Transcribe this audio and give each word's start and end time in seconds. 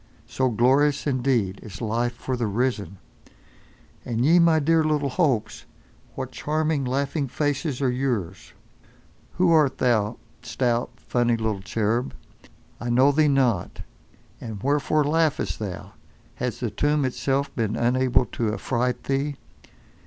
So 0.25 0.49
glorious, 0.49 1.05
indeed, 1.05 1.59
is 1.61 1.79
life 1.79 2.13
for 2.15 2.35
the 2.35 2.47
risen! 2.47 2.97
And 4.03 4.25
ye 4.25 4.39
my 4.39 4.57
dear 4.57 4.83
little 4.83 5.11
Hopes! 5.11 5.65
What 6.15 6.31
charming 6.31 6.85
laughing 6.85 7.27
faces 7.27 7.83
are 7.83 7.91
yours! 7.91 8.53
Who 9.33 9.51
art 9.51 9.77
thou, 9.77 10.17
stout, 10.41 10.89
funny 10.97 11.37
little 11.37 11.61
cherub? 11.61 12.15
I 12.79 12.89
know 12.89 13.11
thee 13.11 13.27
not. 13.27 13.81
And 14.39 14.63
wherefore 14.63 15.03
laughest 15.03 15.59
thou? 15.59 15.91
Has 16.37 16.61
the 16.61 16.71
tomb 16.71 17.05
itself 17.05 17.55
been 17.55 17.75
unable 17.75 18.25
to 18.25 18.55
affright 18.55 19.03
thee? 19.03 19.35